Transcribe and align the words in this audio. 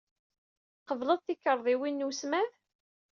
Tqebbleḍ 0.79 1.19
tikarḍiwin 1.21 2.01
n 2.03 2.05
wesmad? 2.07 2.51